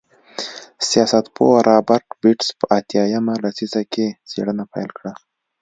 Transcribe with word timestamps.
سیاستپوه 0.89 1.55
رابرټ 1.69 2.05
بېټس 2.21 2.49
په 2.59 2.65
اتیا 2.77 3.19
مه 3.25 3.33
لسیزه 3.43 3.81
کې 3.93 4.05
څېړنه 4.29 4.63
پیل 4.73 4.89
کړه. 4.97 5.11